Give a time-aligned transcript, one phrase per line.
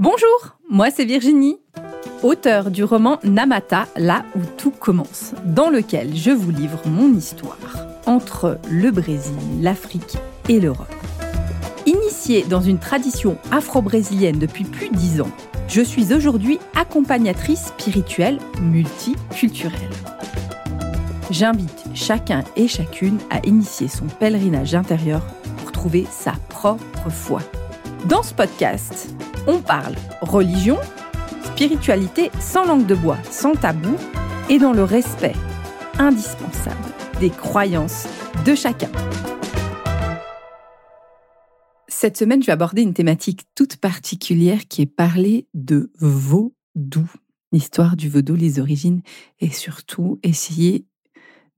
[0.00, 1.58] Bonjour, moi c'est Virginie,
[2.22, 7.58] auteure du roman Namata, là où tout commence, dans lequel je vous livre mon histoire
[8.06, 10.16] entre le Brésil, l'Afrique
[10.48, 10.86] et l'Europe.
[11.84, 15.32] Initiée dans une tradition afro-brésilienne depuis plus de dix ans,
[15.66, 19.90] je suis aujourd'hui accompagnatrice spirituelle multiculturelle.
[21.32, 25.22] J'invite chacun et chacune à initier son pèlerinage intérieur
[25.56, 27.40] pour trouver sa propre foi.
[28.04, 29.12] Dans ce podcast,
[29.48, 30.76] on parle religion,
[31.42, 33.96] spiritualité sans langue de bois, sans tabou
[34.48, 35.34] et dans le respect
[35.98, 36.76] indispensable
[37.18, 38.06] des croyances
[38.44, 38.90] de chacun.
[41.88, 47.10] Cette semaine, je vais aborder une thématique toute particulière qui est parler de vaudou,
[47.50, 49.02] l'histoire du vaudou, les origines
[49.40, 50.86] et surtout essayer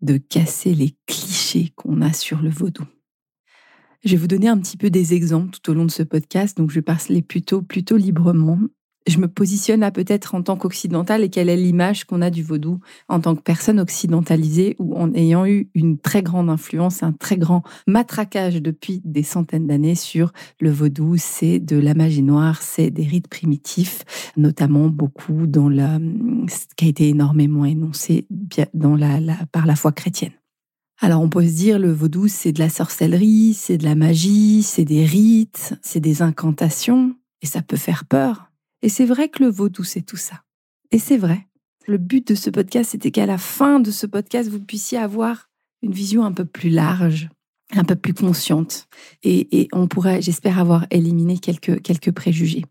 [0.01, 2.85] de casser les clichés qu'on a sur le vaudou.
[4.03, 6.57] Je vais vous donner un petit peu des exemples tout au long de ce podcast,
[6.57, 8.59] donc je vais parler plutôt, plutôt librement.
[9.07, 12.43] Je me positionne là peut-être en tant qu'occidentale et quelle est l'image qu'on a du
[12.43, 17.13] vaudou en tant que personne occidentalisée ou en ayant eu une très grande influence, un
[17.13, 21.17] très grand matraquage depuis des centaines d'années sur le vaudou.
[21.19, 25.99] C'est de la magie noire, c'est des rites primitifs, notamment beaucoup dans la,
[26.49, 28.27] ce qui a été énormément énoncé
[29.53, 30.40] par la foi chrétienne.
[31.03, 34.63] Alors on peut se dire le vaudou c'est de la sorcellerie, c'est de la magie,
[34.63, 38.51] c'est des rites, c'est des incantations et ça peut faire peur.
[38.83, 40.43] Et c'est vrai que le vaudou c'est tout ça.
[40.91, 41.47] Et c'est vrai.
[41.87, 45.49] Le but de ce podcast c'était qu'à la fin de ce podcast vous puissiez avoir
[45.83, 47.31] une vision un peu plus large,
[47.73, 48.87] un peu plus consciente
[49.23, 52.67] et, on pourrait j'espère avoir éliminé quelques quelques préjugés.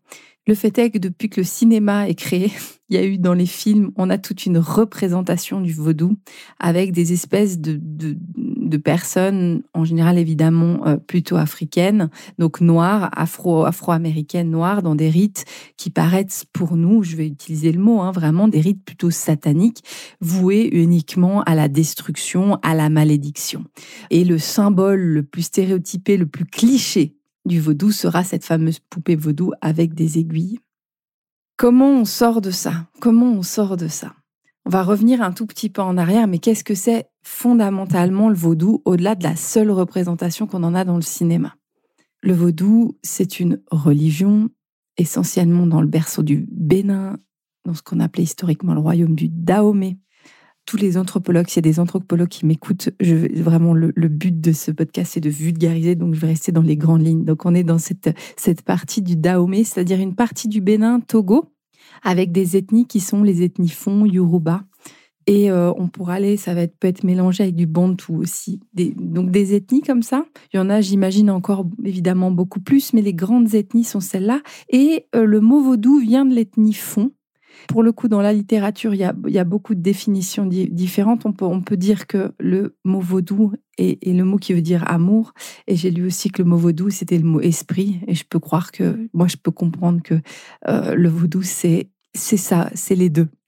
[0.48, 2.52] Le fait est que depuis que le cinéma est créé,
[2.90, 6.18] il y a eu dans les films, on a toute une représentation du vaudou
[6.59, 12.09] avec des espèces de, de, personnes, en général évidemment euh, plutôt africaines,
[12.40, 15.46] donc noires, afro, afro-américaines noires, dans des rites
[15.78, 19.84] qui paraissent pour nous, je vais utiliser le mot, hein, vraiment des rites plutôt sataniques,
[20.22, 23.66] voués uniquement à la destruction, à la malédiction.
[24.09, 27.19] Et le symbole le plus stéréotypé, le plus cliché
[27.50, 30.60] du vaudou sera cette fameuse poupée vaudou avec des aiguilles.
[31.58, 32.88] Comment on sort de ça?
[33.02, 34.14] Comment on sort de ça?
[34.66, 38.36] On va revenir un tout petit peu en arrière, mais qu'est-ce que c'est fondamentalement le
[38.36, 41.56] vaudou au-delà de la seule représentation qu'on en a dans le cinéma?
[42.22, 44.50] Le vaudou, c'est une religion
[44.98, 47.18] essentiellement dans le berceau du Bénin,
[47.66, 49.98] dans ce qu'on appelait historiquement le royaume du Dahomey,
[50.69, 54.52] tous les anthropologues, s'il y a des anthropologues qui m'écoutent, je, vraiment le, but de
[54.52, 57.25] ce podcast, c'est de vulgariser, donc je vais rester dans les grandes lignes.
[57.25, 61.52] Donc on est dans cette, cette partie du Dahomey, c'est-à-dire une partie du Bénin, Togo,
[62.03, 64.63] avec des ethnies qui sont les ethnies Fon, Yoruba.
[65.25, 68.59] Et euh, on pourra aller, ça va être, peut être mélangé avec du Bantou aussi.
[68.75, 70.25] donc des ethnies comme ça.
[70.53, 74.41] Il y en a, j'imagine, encore évidemment beaucoup plus, mais les grandes ethnies sont celles-là.
[74.69, 77.09] Et euh, le mot vaudou vient de l'ethnie Fon,
[77.68, 79.04] pour le coup, dans la littérature, il y
[79.40, 81.26] a, beaucoup de définitions différentes.
[81.26, 85.34] On peut, dire que le mot vaudou est, le mot qui veut dire amour.
[85.68, 88.00] Et j'ai lu aussi que le mot vaudou, c'était le mot esprit.
[88.08, 90.16] Et je peux croire que, moi, je peux comprendre que
[90.68, 93.28] euh, le vaudou, c'est c'est ça, c'est les deux.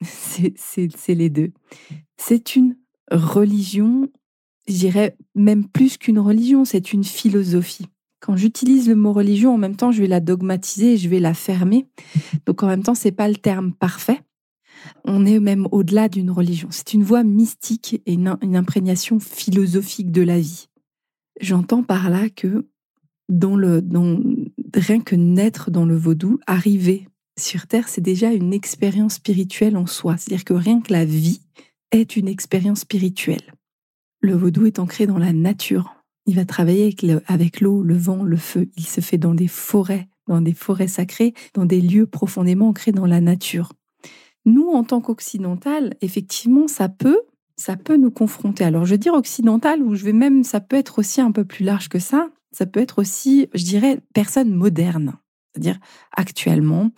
[0.56, 1.50] C'est les deux.
[2.16, 2.76] C'est une
[3.10, 4.08] religion,
[4.68, 7.86] je dirais même plus qu'une religion, c'est une philosophie.
[8.22, 11.34] Quand j'utilise le mot religion, en même temps, je vais la dogmatiser, je vais la
[11.34, 11.88] fermer.
[12.46, 14.20] Donc en même temps, c'est pas le terme parfait.
[15.04, 16.68] On est même au-delà d'une religion.
[16.70, 20.68] C'est une voie mystique et une, imprégnation philosophique de la vie.
[21.40, 22.68] J'entends par là que
[23.28, 24.20] dans le, dans,
[24.72, 29.86] rien que naître dans le vaudou, arriver sur Terre, c'est déjà une expérience spirituelle en
[29.86, 30.16] soi.
[30.16, 31.40] C'est-à-dire que rien que la vie
[31.90, 33.52] est une expérience spirituelle.
[34.20, 36.01] Le vaudou est ancré dans la nature.
[36.26, 36.94] Il va travailler
[37.26, 38.68] avec l'eau, le, vent, le feu.
[38.76, 42.92] Il se fait dans des forêts, dans des forêts sacrées, dans des lieux profondément ancrés
[42.92, 43.72] dans la nature.
[44.44, 47.20] Nous, en tant qu'occidental, effectivement, ça peut,
[47.56, 48.64] ça peut nous confronter.
[48.64, 51.44] Alors, je veux dire occidental, ou je vais même, ça peut être aussi un peu
[51.44, 52.28] plus large que ça.
[52.52, 55.14] Ça peut être aussi, je dirais, personne moderne.
[55.52, 55.78] C'est-à-dire,
[56.12, 56.90] actuellement,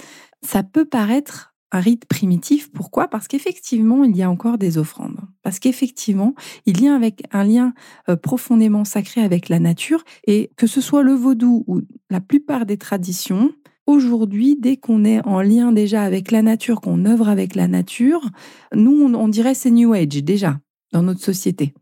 [0.42, 2.70] ça peut paraître un rite primitif.
[2.70, 3.08] Pourquoi?
[3.08, 5.18] Parce qu'effectivement, il y a encore des offrandes.
[5.42, 6.34] Parce qu'effectivement,
[6.66, 7.74] il y a avec un lien
[8.08, 10.04] euh, profondément sacré avec la nature.
[10.28, 11.80] Et que ce soit le vaudou ou
[12.10, 13.50] la plupart des traditions,
[13.86, 18.30] aujourd'hui, dès qu'on est en lien déjà avec la nature, qu'on œuvre avec la nature,
[18.72, 20.60] nous, on, dirait c'est New Age déjà
[20.92, 21.74] dans notre société.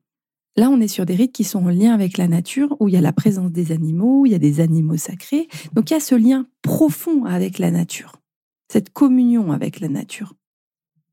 [0.56, 2.94] Là, on est sur des rites qui sont en lien avec la nature, où il
[2.94, 5.48] y a la présence des animaux, il y a des animaux sacrés.
[5.74, 8.21] Donc il y a ce lien profond avec la nature
[8.72, 10.32] cette communion avec la nature.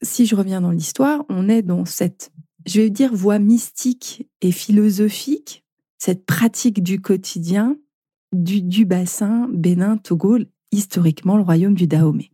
[0.01, 2.31] Si je reviens dans l'histoire, on est dans cette,
[2.65, 5.65] je vais dire, voie mystique et philosophique,
[5.97, 7.75] cette pratique du quotidien
[8.31, 10.37] du, bassin Bénin-Togo,
[10.71, 12.31] historiquement le royaume du Dahomey.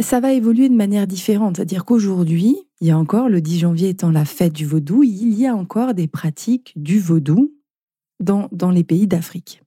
[0.00, 3.90] Ça va évoluer de manière différente, c'est-à-dire qu'aujourd'hui, il y a encore, le 10 janvier
[3.90, 7.52] étant la fête du vaudou, il y a encore des pratiques du vaudou
[8.18, 9.63] dans les pays d'Afrique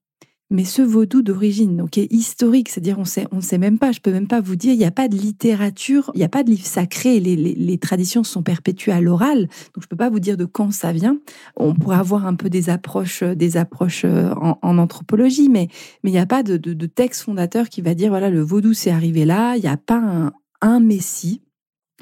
[0.50, 4.00] mais ce vaudou d'origine, donc est historique, c'est-à-dire on sait, on sait même pas, je
[4.00, 6.44] peux même pas vous dire, il n'y a pas de littérature, il n'y a pas
[6.44, 10.20] de livre sacré, les, les, traditions sont perpétuées à l'oral, donc je peux pas vous
[10.20, 11.18] dire de quand ça vient.
[11.58, 15.68] On pourrait avoir un peu des approches, des approches euh, en, anthropologie, mais
[16.04, 18.74] mais il n'y a pas de, de, texte fondateur qui va dire voilà le vaudou
[18.74, 21.42] c'est arrivé là, il n'y a pas un, un messie.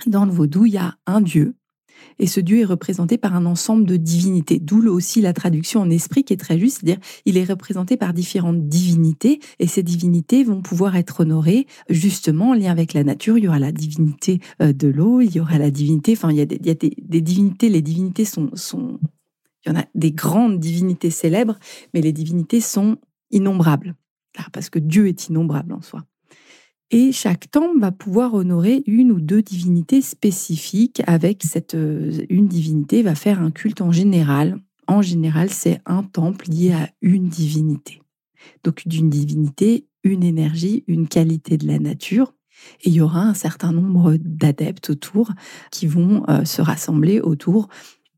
[0.08, 1.56] Dans le vaudou, il y a un dieu,
[2.20, 5.90] et ce Dieu est représenté par un ensemble de divinités, d'où aussi la traduction en
[5.90, 10.44] esprit qui est très juste, c'est-à-dire il est représenté par différentes divinités, et ces divinités
[10.44, 13.38] vont pouvoir être honorées justement en lien avec la nature.
[13.38, 16.38] Il y aura la divinité euh, de l'eau, il y aura la divinité, enfin il
[16.38, 19.00] y a des, divinités, les divinités sont, sont,
[19.66, 21.58] il y en a des grandes divinités célèbres,
[21.94, 22.98] mais les divinités sont
[23.32, 23.96] innombrables,
[24.52, 26.06] parce que Dieu est innombrable en soi.
[26.92, 32.48] Et chaque temple va pouvoir honorer une ou deux divinités spécifiques avec cette euh, une
[32.48, 34.60] divinité va faire un culte en général.
[34.88, 38.02] En général, c'est un temple lié à une divinité.
[38.64, 42.34] Donc d'une divinité, une énergie, une qualité de la nature.
[42.84, 45.32] Et il y aura un certain nombre d'adeptes autour
[45.72, 47.68] qui vont euh, se rassembler autour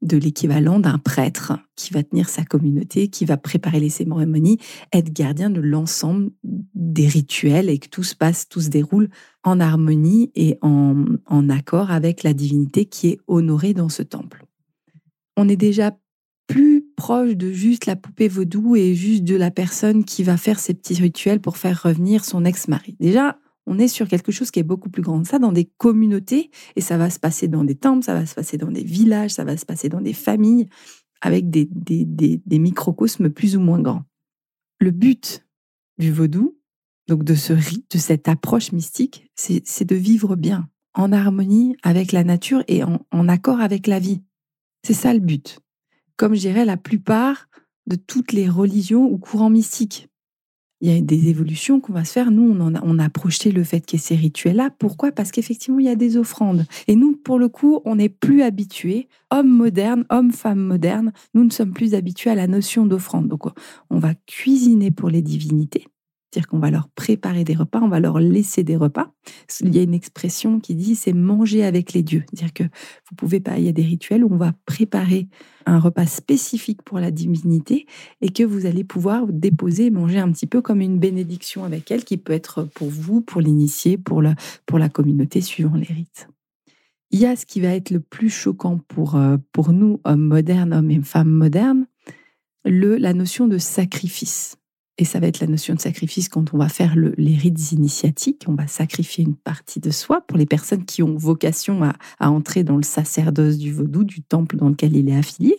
[0.02, 4.60] de l'équivalent d'un prêtre qui va tenir sa communauté, qui va préparer les cérémonies,
[4.94, 9.10] être gardien de l'ensemble des rituels et que tout se passe, tout se déroule
[9.44, 14.46] en harmonie et en, en accord avec la divinité qui est honorée dans ce temple.
[15.36, 15.98] On est déjà
[16.48, 20.60] plus proche de juste la poupée vaudou et juste de la personne qui va faire
[20.60, 22.96] ses petits rituels pour faire revenir son ex-mari.
[23.00, 25.24] Déjà, on est sur quelque chose qui est beaucoup plus grand.
[25.26, 28.34] Ça, dans des communautés, et ça va se passer dans des temples, ça va se
[28.34, 30.68] passer dans des villages, ça va se passer dans des familles,
[31.22, 34.04] avec des, des, microcosmes plus ou moins grands.
[34.80, 35.46] Le but
[35.98, 36.58] du vaudou,
[37.08, 42.24] donc de ce de cette approche mystique, c'est de vivre bien, en harmonie avec la
[42.24, 44.22] nature et en, en accord avec la vie.
[44.84, 45.60] C'est ça le but.
[46.16, 47.50] Comme je dirais la plupart
[47.88, 50.08] de toutes les religions ou courants mystiques
[50.82, 52.32] il y a des évolutions qu'on va se faire.
[52.32, 54.70] Nous, on, a, a projeté le fait qu'il y ait ces rituels-là.
[54.78, 55.12] Pourquoi?
[55.12, 56.66] Parce qu'effectivement, il y a des offrandes.
[56.88, 61.44] Et nous, pour le coup, on n'est plus habitués, hommes modernes, hommes, femmes modernes, nous
[61.44, 63.28] ne sommes plus habitués à la notion d'offrande.
[63.28, 63.44] Donc,
[63.90, 65.88] on va cuisiner pour les divinités.
[66.32, 69.14] C'est-à-dire qu'on va leur préparer des repas, on va leur laisser des repas.
[69.62, 72.24] Il y a une expression qui dit c'est manger avec les dieux.
[72.30, 75.30] C'est-à-dire que vous pouvez pas, il y a des rituels où on va préparer
[75.66, 77.86] un repas spécifique pour la divinité
[78.22, 81.90] et que vous allez pouvoir déposer et manger un petit peu comme une bénédiction avec
[81.92, 84.36] elle qui peut être pour vous, pour l'initié, pour la,
[84.66, 86.28] pour la communauté suivant les rites.
[87.12, 90.28] Il y a ce qui va être le plus choquant pour, euh, pour nous, hommes
[90.28, 91.88] modernes, hommes et femmes modernes,
[92.66, 94.57] le, la notion de sacrifice.
[95.00, 98.46] Et ça va être la notion de sacrifice quand on va faire les rites initiatiques.
[98.48, 102.64] On va sacrifier une partie de soi pour les personnes qui ont vocation à, entrer
[102.64, 105.58] dans le sacerdoce du vaudou, du temple dans lequel il est affilié.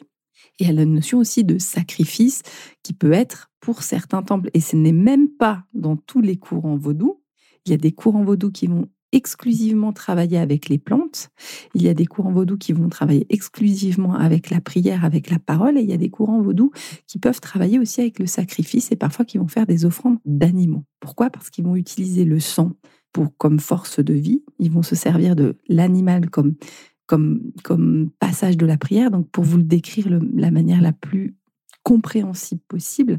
[0.58, 2.42] Et a la notion aussi de sacrifice
[2.82, 4.50] qui peut être pour certains temples.
[4.54, 7.22] Et ce n'est même pas dans tous les courants vaudou.
[7.64, 11.30] Il y a des courants vaudou qui vont exclusivement travailler avec les plantes.
[11.74, 15.38] Il y a des courants vaudous qui vont travailler exclusivement avec la prière, avec la
[15.38, 15.78] parole.
[15.78, 16.72] Et il y a des courants vaudous
[17.06, 20.84] qui peuvent travailler aussi avec le sacrifice et parfois qui vont faire des offrandes d'animaux.
[21.00, 21.30] Pourquoi?
[21.30, 22.72] Parce qu'ils vont utiliser le sang
[23.12, 24.42] pour, comme force de vie.
[24.58, 26.54] Ils vont se servir de l'animal comme,
[27.06, 29.10] comme, comme passage de la prière.
[29.10, 31.36] Donc, pour vous le décrire de la manière la plus
[31.82, 33.18] compréhensible possible,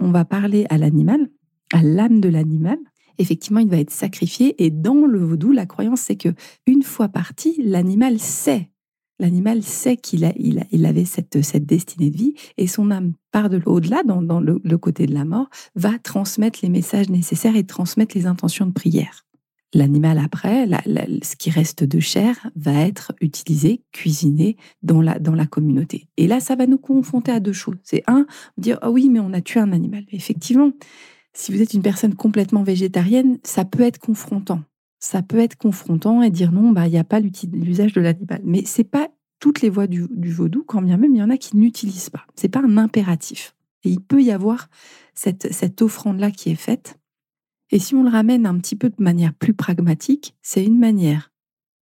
[0.00, 1.28] on va parler à l'animal,
[1.72, 2.78] à l'âme de l'animal,
[3.18, 4.62] effectivement, il va être sacrifié.
[4.64, 6.30] Et dans le vaudou, la croyance, c'est que
[6.66, 8.70] une fois parti, l'animal sait.
[9.20, 13.50] L'animal sait qu'il a, il, avait cette, cette destinée de vie et son âme, par
[13.50, 17.64] de l'au-delà, dans, dans le, côté de la mort, va transmettre les messages nécessaires et
[17.64, 19.26] transmettre les intentions de prière.
[19.74, 20.66] L'animal après,
[21.22, 26.08] ce qui reste de chair, va être utilisé, cuisiné dans la, dans la communauté.
[26.16, 27.76] Et là, ça va nous confronter à deux choses.
[27.82, 28.24] C'est un,
[28.56, 30.04] dire, ah oui, mais on a tué un animal.
[30.12, 30.70] Effectivement,
[31.34, 34.62] si vous êtes une personne complètement végétarienne, ça peut être confrontant.
[34.98, 38.40] Ça peut être confrontant et dire non, bah il n'y a pas l'usage de l'animal.
[38.44, 39.08] Mais c'est pas
[39.38, 42.26] toutes les voies du, vaudou, quand bien même il y en a qui n'utilisent pas.
[42.34, 43.54] C'est pas un impératif.
[43.84, 44.68] Et il peut y avoir
[45.14, 46.98] cette, cette offrande-là qui est faite.
[47.70, 51.32] Et si on le ramène un petit peu de manière plus pragmatique, c'est une manière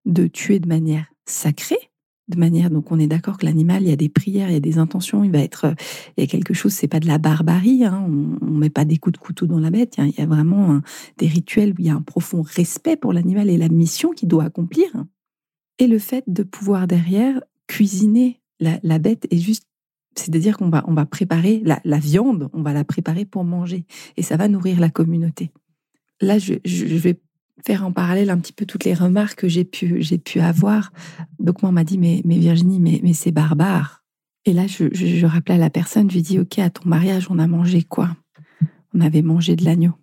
[0.05, 1.91] de tuer de manière sacrée,
[2.27, 4.57] de manière donc on est d'accord que l'animal il y a des prières il y
[4.57, 5.73] a des intentions il va être euh,
[6.17, 8.05] il y a quelque chose c'est pas de la barbarie hein,
[8.41, 10.81] on, met pas des coups de couteau dans la bête il y a, vraiment
[11.17, 14.27] des rituels où il y a un profond respect pour l'animal et la mission qu'il
[14.27, 14.87] doit accomplir.
[15.79, 19.65] Et le fait de pouvoir derrière cuisiner la, bête est juste
[20.15, 23.85] c'est-à-dire qu'on va on va préparer la, la viande on va la préparer pour manger
[24.15, 25.51] et ça va nourrir la communauté.
[26.19, 26.53] Là, je,
[26.97, 27.19] vais
[27.65, 30.91] faire en parallèle un petit peu toutes les remarques que j'ai pu, j'ai pu avoir.
[31.39, 34.03] Donc, moi, on m'a dit, mais, mais Virginie, mais, mais c'est barbare.
[34.45, 37.27] Et là, je, je, rappelais à la personne, je lui dis, OK, à ton mariage,
[37.29, 38.15] on a mangé quoi?
[38.93, 39.93] On avait mangé de l'agneau.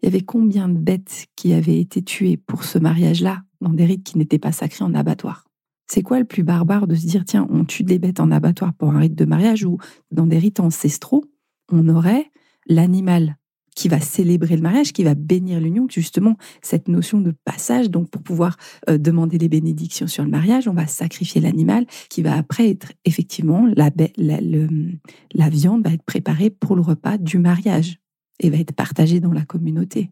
[0.00, 3.84] Il y avait combien de bêtes qui avaient été tuées pour ce mariage-là, dans des
[3.84, 5.44] rites qui n'étaient pas sacrés en abattoir?
[5.90, 8.74] C'est quoi le plus barbare de se dire, tiens, on tue des bêtes en abattoir
[8.74, 9.78] pour un rite de mariage ou
[10.10, 11.24] dans des rites ancestraux,
[11.72, 12.30] on aurait
[12.66, 13.37] l'animal?
[13.78, 17.90] Qui va célébrer le mariage, qui va bénir l'union, justement cette notion de passage.
[17.90, 18.56] Donc pour pouvoir
[18.90, 22.92] euh, demander des bénédictions sur le mariage, on va sacrifier l'animal qui va après être
[23.04, 28.00] effectivement la, la, viande va être préparée pour le repas du mariage
[28.40, 30.10] et va être partagée dans la communauté.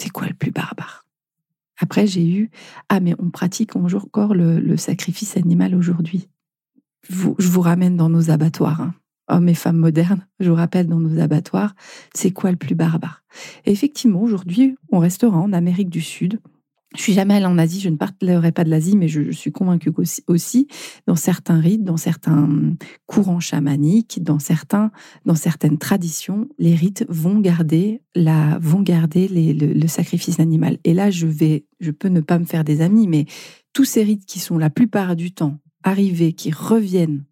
[0.00, 1.04] C'est quoi le plus barbare?
[1.80, 2.52] Après j'ai eu
[2.90, 6.28] ah mais on pratique encore le, le sacrifice animal aujourd'hui.
[7.08, 8.80] Je vous ramène dans nos abattoirs.
[8.80, 8.94] Hein
[9.28, 11.74] hommes et femmes modernes, je vous rappelle, dans nos abattoirs,
[12.14, 13.22] c'est quoi le plus barbare?
[13.66, 16.40] Effectivement, aujourd'hui, on restera en Amérique du Sud.
[16.96, 19.50] Je suis jamais allée en Asie, je ne parlerai pas de l'Asie, mais je, suis
[19.50, 20.68] convaincue qu'aussi, aussi,
[21.08, 22.48] dans certains rites, dans certains
[23.06, 24.92] courants chamaniques, dans, certains,
[25.24, 30.78] dans certaines traditions, les rites vont garder, la, vont garder le, le sacrifice animal.
[30.84, 33.26] Et là, je, vais, je peux ne pas me faire des amis, mais
[33.72, 37.24] tous ces rites qui sont la plupart du temps arrivés, qui reviennent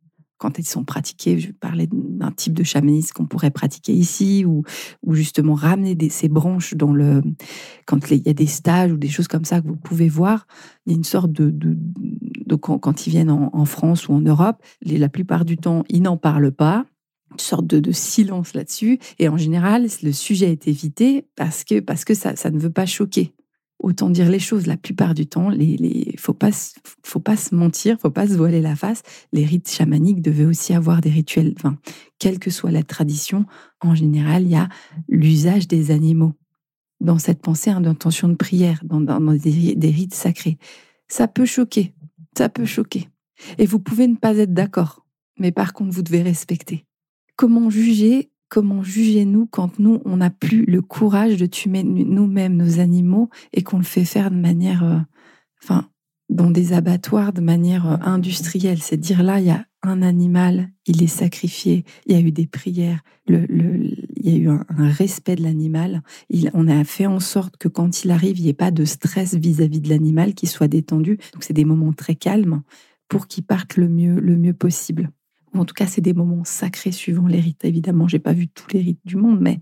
[0.43, 1.39] quand ils sont pratiqués.
[1.39, 4.65] Je parlais d'un type de chamanisme qu'on pourrait pratiquer ici, ou,
[5.05, 7.23] ou justement ramener ces branches dans le.
[7.87, 10.49] Quand il y a des stages ou des choses comme ça que vous pouvez voir,
[10.85, 11.51] il y a une sorte de.
[11.51, 16.17] de, quand, ils viennent en, France ou en Europe, la plupart du temps, ils n'en
[16.17, 16.85] parlent pas
[17.31, 18.99] une sorte de, silence là-dessus.
[19.21, 22.71] Et en général, le sujet est évité parce que, parce que ça, ça ne veut
[22.71, 23.33] pas choquer
[23.83, 24.67] autant dire les choses.
[24.67, 26.51] La plupart du temps, il les, faut pas,
[27.05, 29.03] faut pas se mentir, faut pas se voiler la face.
[29.33, 31.55] Les rites chamaniques devaient aussi avoir des rituels.
[31.59, 31.77] Enfin,
[32.19, 33.47] quelle que soit la tradition,
[33.81, 34.69] en général, il y a
[35.09, 36.33] l'usage des animaux
[37.01, 40.57] dans cette pensée hein, d'intention de prière, dans, des, des rites sacrés.
[41.09, 41.93] Ça peut choquer,
[42.37, 43.09] ça peut choquer.
[43.59, 45.05] Et vous pouvez ne pas être d'accord,
[45.39, 46.87] mais par contre, vous devez respecter.
[47.37, 52.81] Comment juger comment juger-nous quand nous, on n'a plus le courage de tuer nous-mêmes nos
[52.81, 54.99] animaux et qu'on le fait faire de manière, euh,
[55.63, 55.89] enfin,
[56.29, 58.83] dans des abattoirs de manière euh, industrielle?
[58.83, 62.31] C'est dire là, il y a un animal, il est sacrifié, il y a eu
[62.31, 66.03] des prières, il y a eu un, respect de l'animal.
[66.53, 69.35] On a fait en sorte que quand il arrive, il n'y ait pas de stress
[69.35, 71.17] vis-à-vis de l'animal, qu'il soit détendu.
[71.33, 72.61] Donc c'est des moments très calmes
[73.09, 75.11] pour qu'il parte le mieux, le mieux possible
[75.59, 77.65] en tout cas c'est des moments sacrés suivant les rites.
[77.65, 79.61] Évidemment, j'ai pas vu tous les rites du monde, mais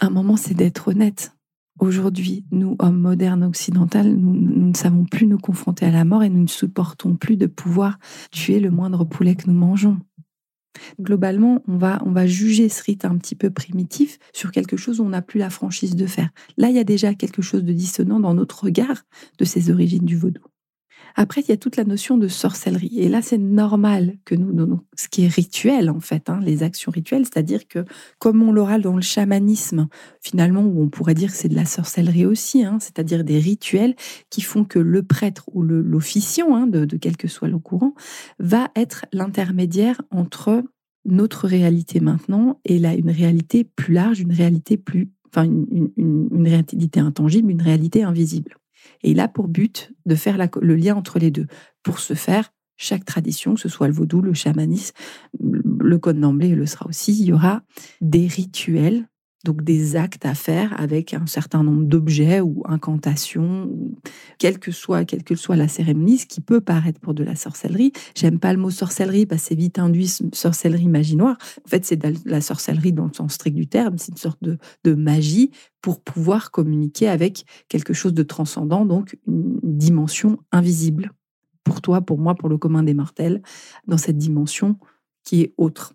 [0.00, 1.32] un moment c'est d'être honnête.
[1.78, 6.28] Aujourd'hui, nous, hommes modernes occidentaux, nous, ne savons plus nous confronter à la mort et
[6.28, 7.98] nous ne supportons plus de pouvoir
[8.32, 9.98] tuer le moindre poulet que nous mangeons.
[11.00, 15.00] Globalement, on va, on va juger ce rite un petit peu primitif sur quelque chose
[15.00, 16.30] où on n'a plus la franchise de faire.
[16.56, 19.04] Là, il y a déjà quelque chose de dissonant dans notre regard
[19.38, 20.42] de ces origines du vaudou.
[21.16, 22.98] Après, il y a toute la notion de sorcellerie.
[22.98, 26.62] Et là, c'est normal que nous donnons ce qui est rituel, en fait, hein, les
[26.62, 27.84] actions rituelles, c'est-à-dire que,
[28.18, 29.88] comme on l'aura dans le chamanisme,
[30.20, 33.94] finalement, où on pourrait dire que c'est de la sorcellerie aussi, hein, c'est-à-dire des rituels
[34.30, 37.94] qui font que le prêtre ou l'officiant, hein, de, quel que soit le courant,
[38.38, 40.62] va être l'intermédiaire entre
[41.04, 47.00] notre réalité maintenant et là, une réalité plus large, une réalité plus, enfin, une réalité
[47.00, 48.56] intangible, une réalité invisible.
[49.02, 51.46] Et il a pour but de faire le lien entre les deux.
[51.82, 54.94] Pour ce faire, chaque tradition, que ce soit le vaudou, le chamanisme,
[55.40, 57.62] le code d'emblée le sera aussi, il y aura
[58.00, 59.08] des rituels
[59.48, 63.70] donc des actes à faire avec un certain nombre d'objets ou incantations,
[64.38, 65.06] quelle que soit
[65.56, 67.92] la cérémonie, ce qui peut paraître pour de la sorcellerie.
[68.14, 71.38] J'aime pas le mot sorcellerie parce que c'est vite induit sorcellerie magie noire.
[71.64, 73.96] En fait, c'est de la sorcellerie dans le sens strict du terme.
[73.96, 75.50] C'est une sorte de, de magie
[75.80, 81.12] pour pouvoir communiquer avec quelque chose de transcendant, donc une dimension invisible
[81.64, 83.40] pour toi, pour moi, pour le commun des mortels,
[83.86, 84.76] dans cette dimension
[85.24, 85.94] qui est autre.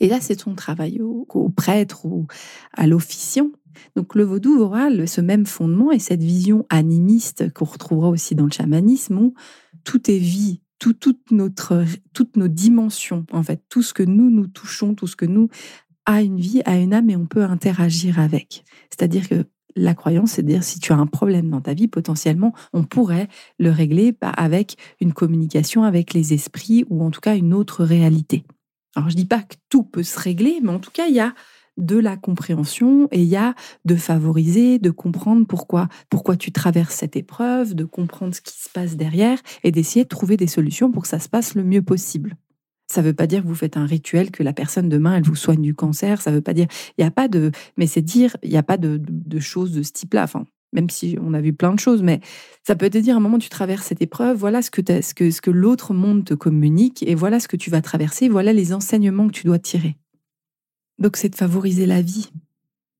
[0.00, 2.26] Et là, c'est ton travail au, prêtre ou
[2.72, 3.50] à l'officiant.
[3.94, 8.44] Donc le vaudou aura ce même fondement et cette vision animiste qu'on retrouvera aussi dans
[8.44, 9.34] le chamanisme où
[9.84, 14.30] tout est vie, tout, toute notre, toutes nos dimensions, en fait, tout ce que nous
[14.30, 15.48] nous touchons, tout ce que nous
[16.06, 18.64] a une vie, a une âme et on peut interagir avec.
[18.90, 19.44] C'est-à-dire que
[19.76, 22.84] la croyance, c'est de dire si tu as un problème dans ta vie, potentiellement, on
[22.84, 27.84] pourrait le régler avec une communication avec les esprits ou en tout cas une autre
[27.84, 28.44] réalité.
[28.96, 31.20] Alors, je dis pas que tout peut se régler, mais en tout cas, il y
[31.20, 31.34] a
[31.76, 36.94] de la compréhension et il y a de favoriser, de comprendre pourquoi, pourquoi tu traverses
[36.94, 40.90] cette épreuve, de comprendre ce qui se passe derrière et d'essayer de trouver des solutions
[40.90, 42.36] pour que ça se passe le mieux possible.
[42.88, 45.24] Ça ne veut pas dire que vous faites un rituel, que la personne demain, elle
[45.24, 46.22] vous soigne du cancer.
[46.22, 46.68] Ça ne veut pas dire.
[46.96, 47.50] Il n'y a pas de.
[47.76, 50.22] Mais c'est dire, il n'y a pas de, de, choses de ce type-là.
[50.22, 52.20] Enfin, même si on a vu plein de choses, mais
[52.62, 55.14] ça peut te dire à un moment tu traverses cette épreuve, voilà ce que, ce
[55.14, 58.52] que, ce que l'autre monde te communique, et voilà ce que tu vas traverser, voilà
[58.52, 59.96] les enseignements que tu dois tirer.
[60.98, 62.30] Donc c'est de favoriser la vie.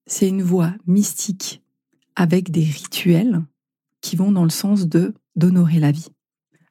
[0.07, 1.63] C'est une voie mystique
[2.15, 3.43] avec des rituels
[4.01, 6.09] qui vont dans le sens de d'honorer la vie.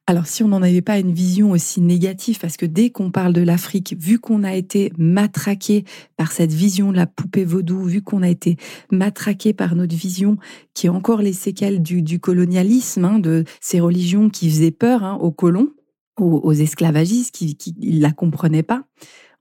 [0.07, 3.33] Alors si on n'en avait pas une vision aussi négative, parce que dès qu'on parle
[3.33, 5.83] de l'Afrique, vu qu'on a été matraqué
[6.15, 8.57] par cette vision de la poupée vaudou, vu qu'on a été
[8.91, 10.37] matraqué par notre vision
[10.75, 15.17] qui est encore les séquelles du, colonialisme, hein, de ces religions qui faisaient peur hein,
[15.19, 15.69] aux colons,
[16.17, 18.83] aux, esclavagistes qui ne la comprenaient pas,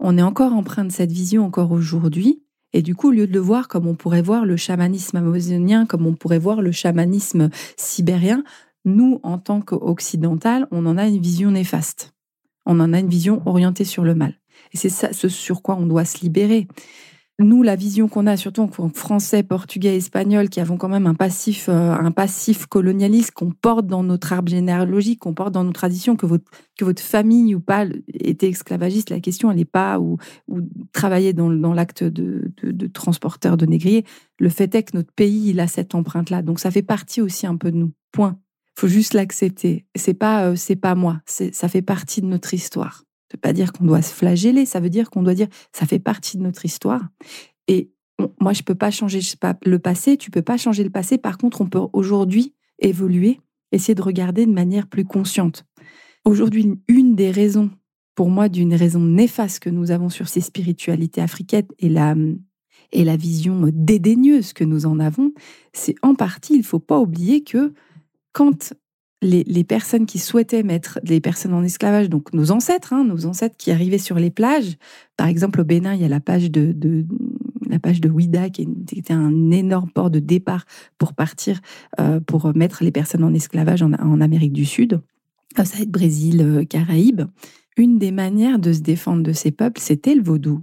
[0.00, 2.40] on est encore empreint de cette vision encore aujourd'hui.
[2.72, 5.86] Et du coup, au lieu de le voir comme on pourrait voir le chamanisme amazonien,
[5.86, 8.42] comme on pourrait voir le chamanisme sibérien,
[8.84, 12.14] nous, en tant qu'occidental, on en a une vision néfaste.
[12.66, 14.34] On en a une vision orientée sur le mal.
[14.72, 16.66] Et c'est ce sur quoi on doit se libérer.
[17.40, 21.14] Nous, la vision qu'on a, surtout en français, portugais, espagnol, qui avons quand même un
[21.14, 25.72] passif, euh, un passif colonialiste qu'on porte dans notre arbre généalogique, qu'on porte dans nos
[25.72, 30.18] traditions, que votre, famille ou pas était esclavagiste, la question, n'est pas, ou,
[30.92, 34.04] travailler dans, l'acte de, de, de, transporteur de négrier.
[34.38, 36.42] Le fait est que notre pays, il a cette empreinte-là.
[36.42, 37.90] Donc, ça fait partie aussi un peu de nous.
[38.12, 38.38] Point
[38.76, 39.86] faut juste l'accepter.
[39.94, 43.04] C'est pas euh, c'est pas moi, ça fait partie de notre histoire.
[43.30, 45.86] Ça veut pas dire qu'on doit se flageller, ça veut dire qu'on doit dire ça
[45.86, 47.02] fait partie de notre histoire.
[47.68, 47.90] Et
[48.40, 49.20] moi je peux pas changer
[49.64, 51.18] le passé, tu peux pas changer le passé.
[51.18, 53.40] Par contre, on peut aujourd'hui évoluer,
[53.72, 55.64] essayer de regarder de manière plus consciente.
[56.24, 57.70] Aujourd'hui, une des raisons
[58.14, 62.14] pour moi d'une raison néfaste que nous avons sur ces spiritualités africaines et la
[62.92, 65.32] et la vision dédaigneuse que nous en avons,
[65.72, 67.72] c'est en partie, il faut pas oublier que
[68.34, 68.74] quand
[69.22, 73.56] les, personnes qui souhaitaient mettre les personnes en esclavage, donc nos ancêtres, hein, nos ancêtres
[73.56, 74.76] qui arrivaient sur les plages,
[75.16, 77.06] par exemple au Bénin, il y a la page de,
[77.70, 80.66] la page de Ouida qui était un énorme port de départ
[80.98, 81.60] pour partir,
[82.00, 85.00] euh, pour mettre les personnes en esclavage en, Amérique du Sud.
[85.56, 87.22] Ça va être Brésil, euh, Caraïbes.
[87.76, 90.62] Une des manières de se défendre de ces peuples, c'était le vaudou.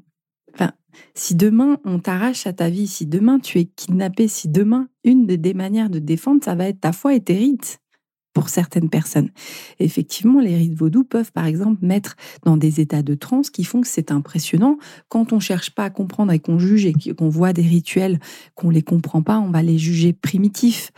[1.13, 5.25] Si demain on t'arrache à ta vie, si demain tu es kidnappé, si demain une
[5.25, 7.81] des manières de défendre, ça va être ta foi et tes rites
[8.33, 9.29] pour certaines personnes.
[9.79, 13.81] effectivement, les rites vaudous peuvent par exemple mettre dans des états de transe qui font
[13.81, 14.77] que c'est impressionnant.
[15.09, 18.19] Quand on cherche pas à comprendre et qu'on juge et qu'on voit des rituels
[18.55, 20.91] qu'on les comprend pas, on va les juger primitifs.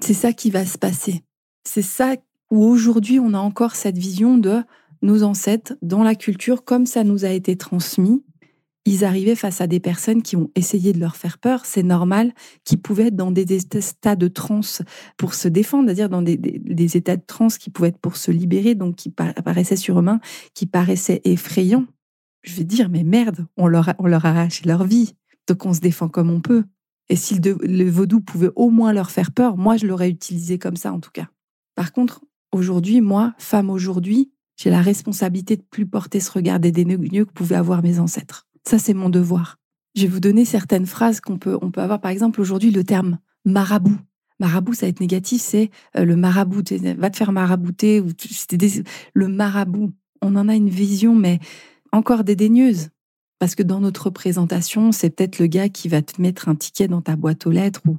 [0.00, 1.22] C'est ça qui va se passer.
[1.64, 2.14] C'est ça
[2.50, 4.62] où aujourd'hui on a encore cette vision de
[5.02, 8.22] nos ancêtres dans la culture comme ça nous a été transmis
[8.88, 12.32] ils arrivaient face à des personnes qui ont essayé de leur faire peur, c'est normal,
[12.64, 14.80] qui pouvaient être dans des états de transe
[15.18, 18.74] pour se défendre, c'est-à-dire dans des, états de transe qui pouvaient être pour se libérer,
[18.74, 20.20] donc qui paraissaient surhumains,
[20.54, 21.84] qui paraissaient effrayants.
[22.42, 25.14] Je vais dire, mais merde, on leur, a, on leur arraché leur vie,
[25.46, 26.64] donc on se défend comme on peut.
[27.10, 30.58] Et si le, le vaudou pouvait au moins leur faire peur, moi, je l'aurais utilisé
[30.58, 31.28] comme ça, en tout cas.
[31.74, 32.22] Par contre,
[32.52, 37.32] aujourd'hui, moi, femme aujourd'hui, j'ai la responsabilité de plus porter ce regard des dénoueux que
[37.32, 38.47] pouvaient avoir mes ancêtres.
[38.68, 39.56] Ça, c'est mon devoir.
[39.94, 42.02] Je vais vous donner certaines phrases qu'on peut, on peut avoir.
[42.02, 43.96] Par exemple, aujourd'hui, le terme marabout.
[44.40, 46.62] Marabout, ça va être négatif, c'est euh, le marabout.
[46.98, 47.98] Va te faire marabouter.
[48.02, 48.10] Ou
[49.14, 49.94] le marabout.
[50.20, 51.38] On en a une vision, mais
[51.92, 52.90] encore dédaigneuse.
[53.38, 56.88] Parce que dans notre représentation, c'est peut-être le gars qui va te mettre un ticket
[56.88, 57.80] dans ta boîte aux lettres.
[57.88, 57.96] Ou...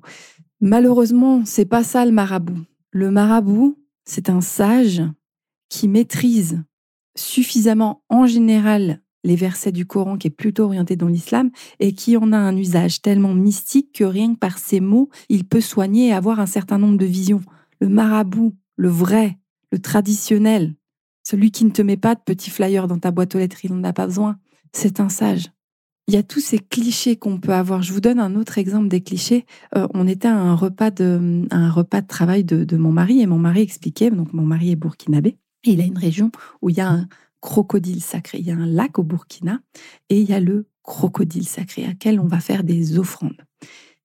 [0.62, 2.62] Malheureusement, c'est pas ça le marabout.
[2.91, 5.01] Le marabout, c'est un sage
[5.67, 6.62] qui maîtrise
[7.17, 12.17] suffisamment en général les versets du Coran qui est plutôt orienté dans l'islam et qui
[12.17, 16.08] en a un usage tellement mystique que rien que par ces mots, il peut soigner
[16.08, 17.41] et avoir un certain nombre de visions.
[17.82, 19.38] Le marabout, le vrai,
[19.71, 20.75] le traditionnel,
[21.23, 23.73] celui qui ne te met pas de petits flyers dans ta boîte aux lettres, il
[23.73, 24.38] n'en a pas besoin.
[24.73, 25.51] C'est un sage.
[26.08, 27.84] Il y a tous ces clichés qu'on peut avoir.
[27.84, 29.45] Je vous donne un autre exemple des clichés.
[29.75, 33.27] Euh, on était à un repas de, un repas de travail de, mon mari et
[33.27, 36.32] mon mari expliquait, donc mon mari est burkinabé, et il a une région
[36.63, 37.08] où il y a un,
[37.41, 38.39] crocodile sacré.
[38.39, 39.62] Il y a un lac au Burkina
[40.10, 43.41] et il y a le crocodile sacré à quel on va faire des offrandes.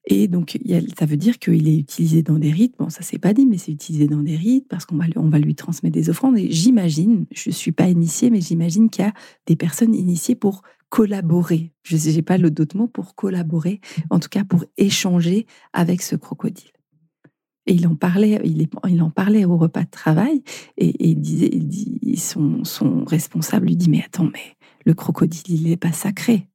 [0.06, 0.58] Et donc,
[0.98, 2.74] ça veut dire qu'il est utilisé dans des rites.
[2.78, 5.38] Bon, ça c'est pas dit, mais c'est utilisé dans des rites parce qu'on va, va
[5.38, 6.36] lui transmettre des offrandes.
[6.36, 9.14] Et j'imagine, je suis pas initiée, mais j'imagine qu'il y a
[9.46, 11.72] des personnes initiées pour collaborer.
[11.82, 16.16] Je n'ai pas le d'autres mots pour collaborer, en tout cas pour échanger avec ce
[16.16, 16.73] crocodile.
[17.66, 20.42] Et il en parlait, il, en parlait au repas de travail
[20.76, 25.62] et, il disait, il dit, son, son responsable lui dit mais attends mais le crocodile
[25.62, 26.48] il n'est pas sacré.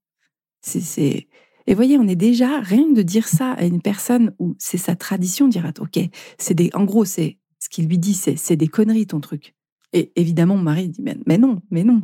[0.61, 1.27] C'est
[1.67, 4.95] et voyez on est déjà rien de dire ça à une personne où c'est sa
[4.95, 5.99] tradition dira ok
[6.37, 9.55] c'est des en gros c'est ce qu'il lui dit c'est c'est des conneries ton truc.
[9.93, 12.01] Et évidemment mon mari dit mais, mais non mais non.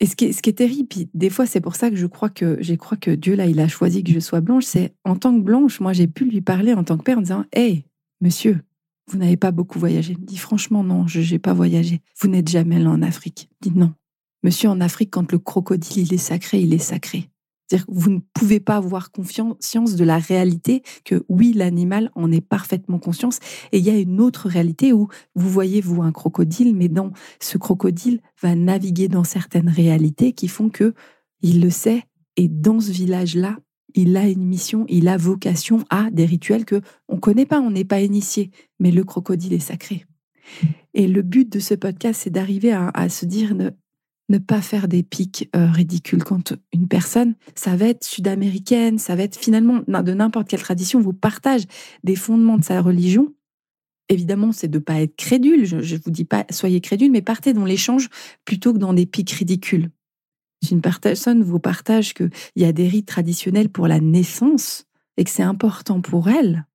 [0.00, 1.96] Et ce qui est, ce qui est terrible, puis des fois c'est pour ça que
[1.96, 4.64] je crois que je crois que Dieu là il a choisi que je sois blanche,
[4.64, 7.22] c'est en tant que blanche moi j'ai pu lui parler en tant que père en
[7.22, 7.84] disant hey
[8.20, 8.60] Monsieur,
[9.08, 10.12] vous n'avez pas beaucoup voyagé.
[10.12, 12.02] Il me dit franchement non, je n'ai pas voyagé.
[12.20, 13.48] Vous n'êtes jamais allé en Afrique.
[13.62, 13.94] Il dit non.
[14.42, 17.28] Monsieur, en Afrique, quand le crocodile il est sacré, il est sacré.
[17.68, 22.32] C'est-à-dire que vous ne pouvez pas avoir conscience de la réalité que oui, l'animal en
[22.32, 23.40] est parfaitement conscience.
[23.72, 27.12] Et il y a une autre réalité où vous voyez, vous, un crocodile, mais dans
[27.40, 30.94] ce crocodile va naviguer dans certaines réalités qui font que
[31.42, 32.04] il le sait.
[32.36, 33.58] Et dans ce village-là,
[33.94, 37.70] il a une mission, il a vocation à des rituels que on connaît pas, on
[37.70, 38.50] n'est pas initié.
[38.80, 40.04] Mais le crocodile est sacré.
[40.94, 45.02] Et le but de ce podcast, c'est d'arriver à, se dire ne pas faire des
[45.02, 46.24] pics euh, ridicules.
[46.24, 51.00] Quand une personne, ça va être sud-américaine, ça va être finalement de n'importe quelle tradition,
[51.00, 51.64] vous partage
[52.04, 53.34] des fondements de sa religion.
[54.10, 55.66] Évidemment, c'est de ne pas être crédule.
[55.66, 58.08] Je ne vous dis pas soyez crédule, mais partez dans l'échange
[58.44, 59.90] plutôt que dans des pics ridicules.
[60.62, 64.84] Si une personne vous partage qu'il y a des rites traditionnels pour la naissance
[65.16, 66.66] et que c'est important pour elle,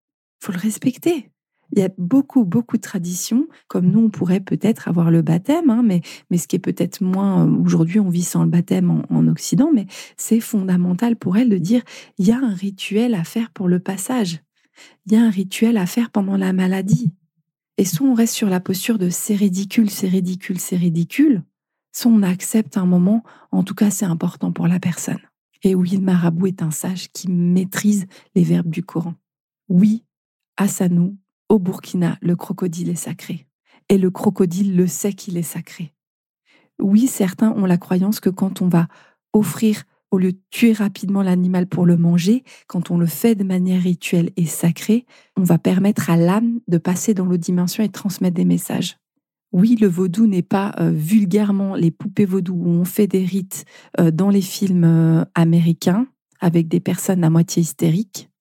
[0.41, 1.29] faut le respecter.
[1.75, 5.71] Il y a beaucoup, beaucoup de traditions, comme nous, on pourrait peut-être avoir le baptême,
[5.71, 8.91] hein, mais, mais ce qui est peut-être moins, euh, aujourd'hui, on vit sans le baptême
[8.91, 11.81] en, en Occident, mais c'est fondamental pour elle de dire,
[12.19, 14.41] il y a un rituel à faire pour le passage,
[15.07, 17.11] il y a un rituel à faire pendant la maladie.
[17.77, 21.41] Et soit on reste sur la posture de c'est ridicule, c'est ridicule, c'est ridicule,
[21.93, 25.21] soit on accepte un moment, en tout cas c'est important pour la personne.
[25.63, 29.13] Et oui, le marabout est un sage qui maîtrise les verbes du Coran.
[29.69, 30.03] Oui,
[30.57, 33.47] Hassanou, au Burkina, le crocodile est sacré.
[33.89, 35.93] Et le crocodile le sait qu'il est sacré.
[36.79, 38.87] Oui, certains ont la croyance que quand on va
[39.31, 43.43] offrir, au lieu de tuer rapidement l'animal pour le manger, quand on le fait de
[43.43, 45.05] manière rituelle et sacrée,
[45.37, 48.97] on va permettre à l'âme de passer dans l'autre dimension et transmettre des messages.
[49.53, 53.65] Oui, le vaudou n'est pas euh, vulgairement les poupées vaudou où on fait des rites
[53.99, 56.07] euh, dans les films euh, américains
[56.39, 58.31] avec des personnes à moitié hystériques,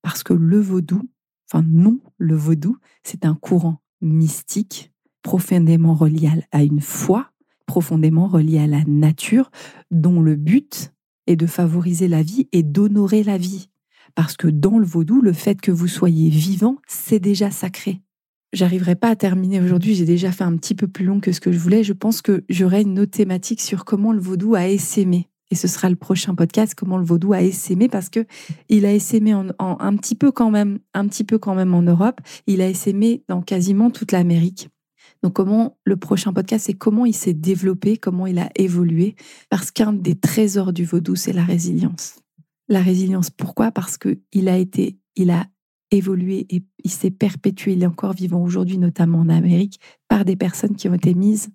[0.00, 1.10] parce que le vaudou,
[1.50, 7.32] enfin non, le vaudou, c'est un courant mystique profondément relié à une foi,
[7.66, 9.50] profondément relié à la nature,
[9.90, 10.92] dont le but
[11.26, 13.68] est de favoriser la vie et d'honorer la vie.
[14.14, 18.00] Parce que dans le vaudou, le fait que vous soyez vivant, c'est déjà sacré.
[18.52, 21.40] J'arriverai pas à terminer aujourd'hui, j'ai déjà fait un petit peu plus long que ce
[21.40, 21.84] que je voulais.
[21.84, 25.68] Je pense que j'aurai une autre thématique sur comment le vaudou a essaimé et ce
[25.68, 28.24] sera le prochain podcast, comment le vaudou a essaimé, parce que
[28.68, 31.82] il a essaimé en, un petit peu quand même, un petit peu quand même en
[31.82, 32.20] Europe.
[32.46, 34.68] Il a essaimé dans quasiment toute l'Amérique.
[35.22, 39.16] Donc comment le prochain podcast, c'est comment il s'est développé, comment il a évolué,
[39.50, 42.16] parce qu'un des trésors du vaudou, c'est la résilience.
[42.68, 43.72] La résilience, pourquoi?
[43.72, 45.46] Parce que il a été, il a
[45.90, 47.72] évolué et il s'est perpétué.
[47.72, 51.50] Il est encore vivant aujourd'hui, notamment en Amérique, par des personnes qui ont été mises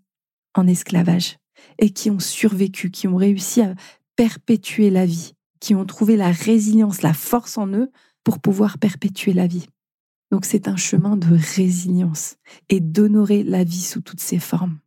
[0.54, 1.38] en esclavage
[1.80, 3.76] et qui ont survécu, qui ont réussi à
[4.16, 7.92] perpétuer la vie, qui ont trouvé la résilience, la force en eux
[8.24, 9.68] pour pouvoir perpétuer la vie.
[10.32, 12.38] Donc c'est un chemin de résilience
[12.70, 14.80] et d'honorer la vie sous toutes ses formes.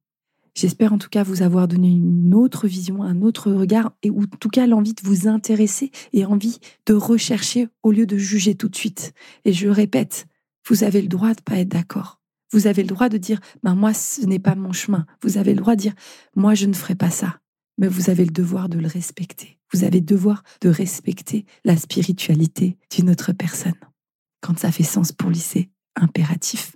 [0.58, 4.22] J'espère en tout cas vous avoir donné une autre vision, un autre regard, et ou
[4.22, 8.56] en tout cas l'envie de vous intéresser et envie de rechercher au lieu de juger
[8.56, 9.12] tout de suite.
[9.44, 10.26] Et je répète,
[10.66, 12.20] vous avez le droit de pas être d'accord.
[12.50, 15.06] Vous avez le droit de dire, ben moi, ce n'est pas mon chemin.
[15.22, 15.94] Vous avez le droit de dire,
[16.34, 17.38] moi, je ne ferai pas ça.
[17.78, 19.60] Mais vous avez le devoir de le respecter.
[19.72, 23.78] Vous avez le devoir de respecter la spiritualité d'une autre personne.
[24.40, 26.74] Quand ça fait sens pour c'est impératif.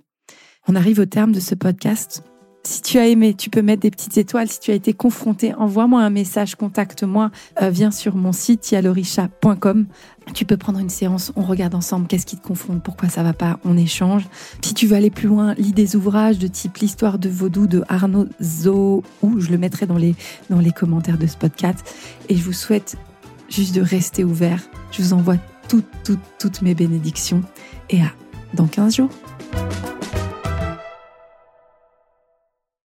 [0.69, 2.23] On arrive au terme de ce podcast.
[2.65, 4.47] Si tu as aimé, tu peux mettre des petites étoiles.
[4.47, 7.29] Si tu as été confronté, envoie-moi un message, contacte-moi.
[7.61, 9.85] Euh, viens sur mon site yalorisha.com.
[10.33, 13.33] Tu peux prendre une séance, on regarde ensemble qu'est-ce qui te confronte, pourquoi ça va
[13.33, 14.23] pas, on échange.
[14.61, 17.83] Si tu veux aller plus loin, lis des ouvrages de type L'histoire de Vaudou de
[17.89, 20.15] Arnaud Zo, ou je le mettrai dans les,
[20.49, 21.79] dans les commentaires de ce podcast.
[22.29, 22.95] Et je vous souhaite
[23.49, 24.61] juste de rester ouvert.
[24.91, 25.35] Je vous envoie
[25.67, 27.41] toutes, toutes, toutes mes bénédictions.
[27.89, 28.13] Et à
[28.53, 29.09] dans 15 jours.